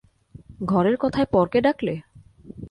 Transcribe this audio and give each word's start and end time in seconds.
ঘরের 0.61 0.95
কথায় 0.97 1.27
পরকে 1.31 1.59
ডাকলে? 1.61 1.93